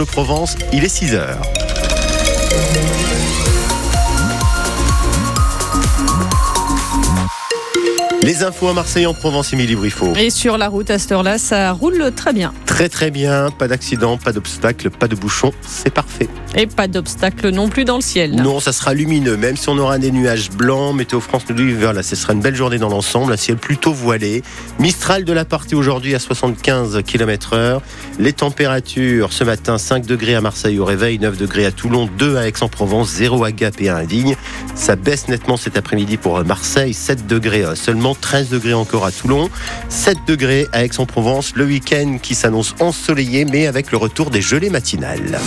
[0.00, 1.42] de Provence, il est 6 heures.
[8.22, 10.14] Les infos à Marseille en Provence, Émilie Briffaut.
[10.14, 12.54] Et sur la route à cette heure-là, ça roule très bien.
[12.78, 16.28] Très très bien, pas d'accident, pas d'obstacle, pas de bouchon, c'est parfait.
[16.54, 18.36] Et pas d'obstacle non plus dans le ciel.
[18.36, 20.94] Non, ça sera lumineux, même si on aura des nuages blancs.
[20.94, 23.92] Météo France nous dit voilà, ce sera une belle journée dans l'ensemble, un ciel plutôt
[23.92, 24.44] voilé.
[24.78, 27.80] Mistral de la partie aujourd'hui à 75 km/h.
[28.20, 32.36] Les températures ce matin 5 degrés à Marseille au réveil, 9 degrés à Toulon, 2
[32.36, 34.36] à Aix-en-Provence, 0 à Gap et 1 à Digne.
[34.76, 39.50] Ça baisse nettement cet après-midi pour Marseille, 7 degrés seulement, 13 degrés encore à Toulon,
[39.88, 41.56] 7 degrés à Aix-en-Provence.
[41.56, 45.38] Le week-end qui s'annonce ensoleillé, mais avec le retour des gelées matinales.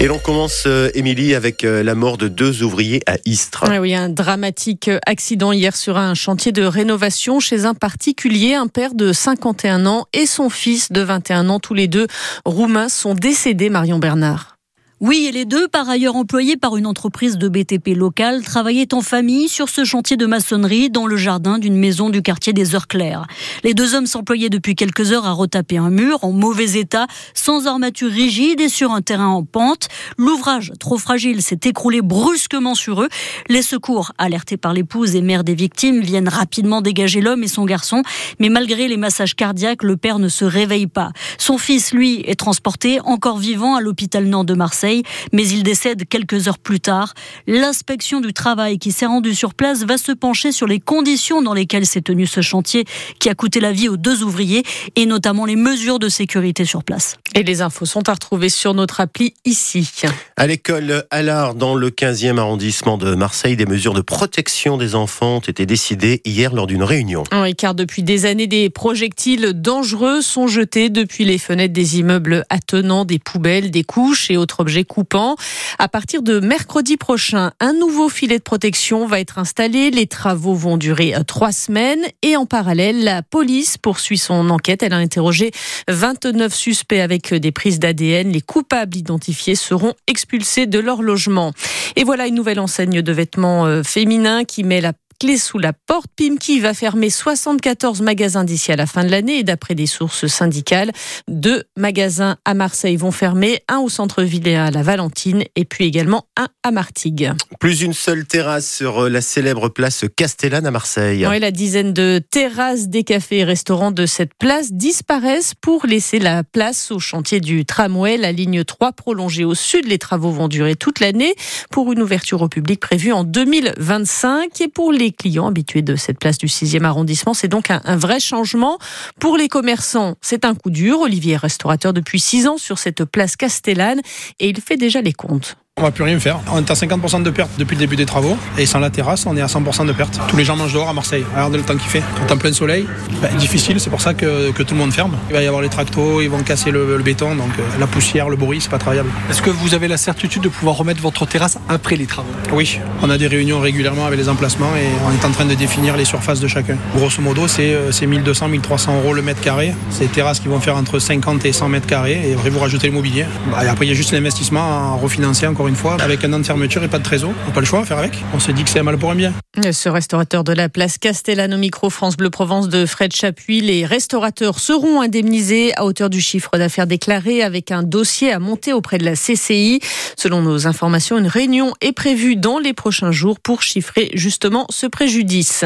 [0.00, 3.64] Et l'on commence, euh, Émilie, avec euh, la mort de deux ouvriers à Istres.
[3.66, 8.54] Ah oui, un dramatique accident hier sur un chantier de rénovation chez un particulier.
[8.54, 12.06] Un père de 51 ans et son fils de 21 ans, tous les deux
[12.44, 14.57] roumains, sont décédés, Marion Bernard.
[15.00, 19.00] Oui, et les deux, par ailleurs employés par une entreprise de BTP locale, travaillaient en
[19.00, 22.88] famille sur ce chantier de maçonnerie dans le jardin d'une maison du quartier des Heures
[22.88, 23.24] Claires.
[23.62, 27.68] Les deux hommes s'employaient depuis quelques heures à retaper un mur en mauvais état, sans
[27.68, 29.86] armature rigide et sur un terrain en pente.
[30.16, 33.08] L'ouvrage, trop fragile, s'est écroulé brusquement sur eux.
[33.48, 37.66] Les secours, alertés par l'épouse et mère des victimes, viennent rapidement dégager l'homme et son
[37.66, 38.02] garçon.
[38.40, 41.12] Mais malgré les massages cardiaques, le père ne se réveille pas.
[41.38, 44.87] Son fils, lui, est transporté encore vivant à l'hôpital Nord de Marseille
[45.32, 47.14] mais il décède quelques heures plus tard.
[47.46, 51.54] L'inspection du travail qui s'est rendue sur place va se pencher sur les conditions dans
[51.54, 52.84] lesquelles s'est tenu ce chantier
[53.18, 54.62] qui a coûté la vie aux deux ouvriers
[54.96, 57.16] et notamment les mesures de sécurité sur place.
[57.34, 59.90] Et les infos sont à retrouver sur notre appli ici.
[60.36, 65.36] À l'école Allard, dans le 15e arrondissement de Marseille, des mesures de protection des enfants
[65.36, 67.24] ont été décidées hier lors d'une réunion.
[67.32, 72.44] Oui, car depuis des années, des projectiles dangereux sont jetés depuis les fenêtres des immeubles
[72.48, 75.36] attenant des poubelles, des couches et autres objets coupant.
[75.78, 79.90] À partir de mercredi prochain, un nouveau filet de protection va être installé.
[79.90, 84.82] Les travaux vont durer euh, trois semaines et en parallèle, la police poursuit son enquête.
[84.82, 85.50] Elle a interrogé
[85.88, 88.30] 29 suspects avec des prises d'ADN.
[88.30, 91.52] Les coupables identifiés seront expulsés de leur logement.
[91.96, 95.72] Et voilà une nouvelle enseigne de vêtements euh, féminins qui met la clé sous la
[95.72, 96.06] porte.
[96.16, 100.26] Pimki va fermer 74 magasins d'ici à la fin de l'année et d'après des sources
[100.26, 100.92] syndicales,
[101.28, 105.84] deux magasins à Marseille vont fermer, un au centre-ville et à la Valentine et puis
[105.84, 107.32] également un à Martigues.
[107.60, 111.26] Plus une seule terrasse sur la célèbre place Castellane à Marseille.
[111.26, 116.18] Oui, la dizaine de terrasses des cafés et restaurants de cette place disparaissent pour laisser
[116.18, 118.16] la place au chantier du tramway.
[118.16, 121.34] La ligne 3 prolongée au sud, les travaux vont durer toute l'année
[121.70, 126.18] pour une ouverture au public prévue en 2025 et pour les clients habitués de cette
[126.18, 127.34] place du 6e arrondissement.
[127.34, 128.78] C'est donc un, un, vrai changement.
[129.20, 131.00] Pour les commerçants, c'est un coup dur.
[131.00, 134.00] Olivier est restaurateur depuis 6 ans sur cette place Castellane
[134.40, 135.56] et il fait déjà les comptes.
[135.78, 136.40] On va plus rien faire.
[136.52, 138.36] On est à 50% de perte depuis le début des travaux.
[138.58, 140.18] Et sans la terrasse, on est à 100% de perte.
[140.26, 141.24] Tous les gens mangent dehors à Marseille.
[141.32, 142.02] Regardez le temps qu'il fait.
[142.16, 142.84] Quand en plein soleil,
[143.22, 143.78] ben, difficile.
[143.78, 145.16] C'est pour ça que, que, tout le monde ferme.
[145.30, 147.36] Il va y avoir les tractos, ils vont casser le, le béton.
[147.36, 149.08] Donc euh, la poussière, le bruit, c'est pas travaillable.
[149.30, 152.28] Est-ce que vous avez la certitude de pouvoir remettre votre terrasse après les travaux?
[152.52, 152.80] Oui.
[153.00, 155.96] On a des réunions régulièrement avec les emplacements et on est en train de définir
[155.96, 156.76] les surfaces de chacun.
[156.96, 159.72] Grosso modo, c'est 1200, 1300 euros le mètre carré.
[159.90, 162.30] C'est des terrasses qui vont faire entre 50 et 100 mètres carrés.
[162.30, 163.26] Et après, vous rajoutez le mobilier.
[163.62, 166.82] Et après, il y a juste l'investissement à refinancer encore une fois avec un fermeture
[166.82, 167.32] et pas de trésor.
[167.44, 168.12] On n'a pas le choix à faire avec.
[168.32, 169.34] On s'est dit que c'est mal pour un bien.
[169.70, 174.60] Ce restaurateur de la place Castellano Micro France Bleu Provence de Fred Chapuis, les restaurateurs
[174.60, 179.04] seront indemnisés à hauteur du chiffre d'affaires déclaré avec un dossier à monter auprès de
[179.04, 179.80] la CCI.
[180.16, 184.86] Selon nos informations, une réunion est prévue dans les prochains jours pour chiffrer justement ce
[184.86, 185.64] préjudice.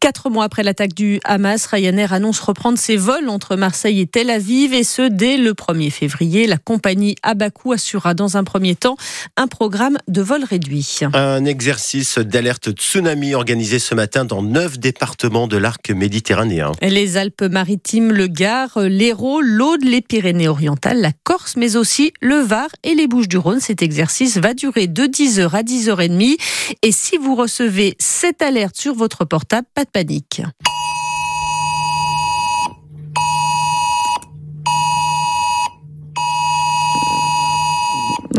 [0.00, 4.30] Quatre mois après l'attaque du Hamas, Ryanair annonce reprendre ses vols entre Marseille et Tel
[4.30, 6.46] Aviv et ce dès le 1er février.
[6.46, 8.96] La compagnie Abakou assurera dans un premier temps
[9.36, 11.00] un programme de vol réduit.
[11.14, 16.72] Un exercice d'alerte tsunami organisé ce matin dans neuf départements de l'arc méditerranéen.
[16.82, 22.94] Les Alpes-Maritimes, le Gard, l'Hérault, l'Aude, les Pyrénées-Orientales, la Corse, mais aussi le Var et
[22.94, 23.60] les Bouches-du-Rhône.
[23.60, 26.36] Cet exercice va durer de 10h à 10h30.
[26.82, 30.42] Et si vous recevez cette alerte sur votre portable, pas de panique.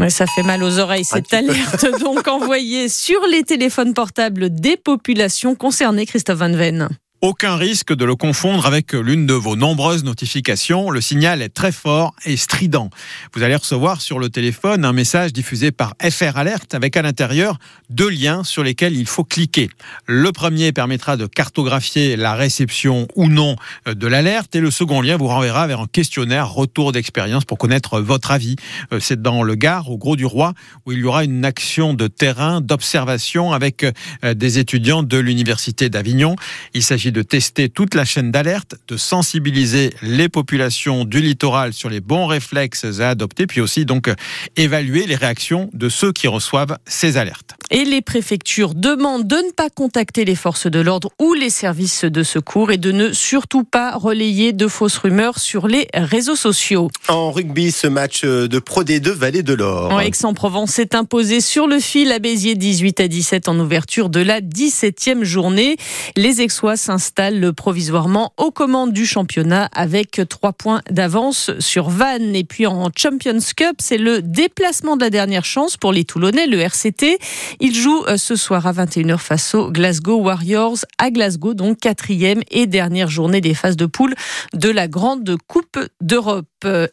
[0.09, 5.55] Ça fait mal aux oreilles, cette alerte donc envoyée sur les téléphones portables des populations
[5.55, 6.89] concernées, Christophe Van Ven.
[7.23, 10.89] Aucun risque de le confondre avec l'une de vos nombreuses notifications.
[10.89, 12.89] Le signal est très fort et strident.
[13.33, 17.59] Vous allez recevoir sur le téléphone un message diffusé par FR Alert avec à l'intérieur
[17.89, 19.69] deux liens sur lesquels il faut cliquer.
[20.05, 23.55] Le premier permettra de cartographier la réception ou non
[23.85, 28.01] de l'alerte et le second lien vous renverra vers un questionnaire retour d'expérience pour connaître
[28.01, 28.57] votre avis.
[28.91, 30.53] Euh, c'est dans le Gard, au Gros du Roi,
[30.85, 33.85] où il y aura une action de terrain, d'observation avec
[34.25, 36.35] euh, des étudiants de l'Université d'Avignon.
[36.73, 41.89] Il s'agit de tester toute la chaîne d'alerte, de sensibiliser les populations du littoral sur
[41.89, 44.11] les bons réflexes à adopter, puis aussi donc
[44.57, 47.55] évaluer les réactions de ceux qui reçoivent ces alertes.
[47.71, 52.05] Et les préfectures demandent de ne pas contacter les forces de l'ordre ou les services
[52.05, 56.89] de secours et de ne surtout pas relayer de fausses rumeurs sur les réseaux sociaux.
[57.07, 59.99] En rugby, ce match de Pro D2 Vallée de l'Or.
[60.01, 64.41] Aix-en-Provence s'est imposé sur le fil à Béziers 18 à 17 en ouverture de la
[64.41, 65.77] 17e journée.
[66.15, 72.35] Les Aixois s'installent provisoirement aux commandes du championnat avec trois points d'avance sur Vannes.
[72.35, 76.47] Et puis en Champions Cup, c'est le déplacement de la dernière chance pour les Toulonnais,
[76.47, 77.17] le RCT.
[77.59, 82.41] Il joue euh, ce soir à 21h face aux Glasgow Warriors à Glasgow, donc quatrième
[82.51, 84.15] et dernière journée des phases de poule
[84.53, 86.47] de la Grande Coupe d'Europe.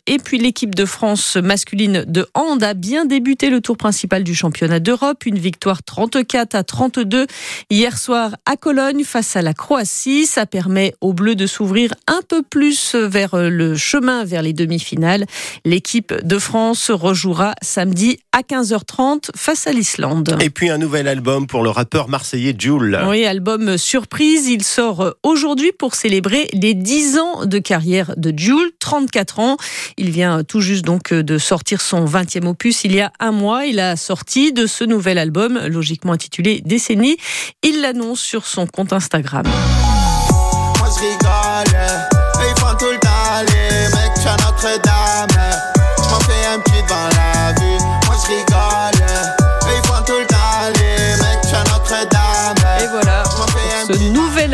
[0.06, 4.34] Et puis l'équipe de France masculine de hand a bien débuté le tour principal du
[4.34, 5.26] championnat d'Europe.
[5.26, 7.26] Une victoire 34 à 32
[7.70, 10.26] hier soir à Cologne face à la Croatie.
[10.26, 15.26] Ça permet aux Bleus de s'ouvrir un peu plus vers le chemin vers les demi-finales.
[15.64, 20.36] L'équipe de France rejouera samedi à 15h30 face à l'Islande.
[20.40, 22.98] Et puis un nouvel album pour le rappeur marseillais Jules.
[23.06, 24.48] Oui, album surprise.
[24.48, 29.56] Il sort aujourd'hui pour célébrer les 10 ans de carrière de Jules, 34 ans.
[29.96, 33.66] Il vient tout juste donc de sortir son 20e opus il y a un mois.
[33.66, 37.16] Il a sorti de ce nouvel album, logiquement intitulé Décennie.
[37.62, 39.44] Il l'annonce sur son compte Instagram.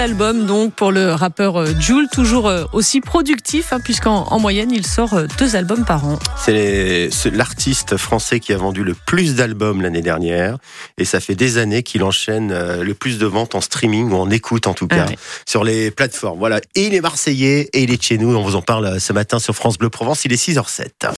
[0.06, 4.70] Album donc pour le rappeur euh, Jules, toujours euh, aussi productif hein, puisqu'en en moyenne
[4.70, 6.16] il sort euh, deux albums par an.
[6.38, 10.58] C'est l'artiste français qui a vendu le plus d'albums l'année dernière
[10.96, 14.30] et ça fait des années qu'il enchaîne le plus de ventes en streaming ou en
[14.30, 15.12] écoute en tout cas ah
[15.44, 16.38] sur les plateformes.
[16.38, 19.12] Voilà, et il est marseillais et il est chez nous, on vous en parle ce
[19.12, 21.10] matin sur France Bleu Provence, il est 6h07.